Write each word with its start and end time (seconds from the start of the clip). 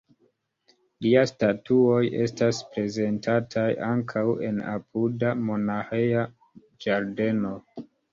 Liaj 1.05 1.25
statuoj 1.31 1.99
estas 2.23 2.61
prezentataj 2.75 3.65
ankaŭ 3.89 4.23
en 4.47 4.57
apuda 4.71 5.35
monaĥeja 5.51 6.25
ĝardeno. 6.87 7.53